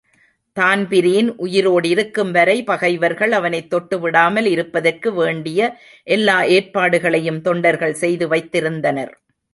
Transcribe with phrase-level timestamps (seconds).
[0.57, 5.61] Dan Breen உயிரேடிருக்கும் வரை பகைவர்கள் அவனைத் தொட்டுவிடாமல் இருப்பதற்கு வேண்டிய
[6.07, 9.13] எல்லா ஏற்பாடுகளையும் தொண்டர்கள் செய்து வைத்திருந்தனர்.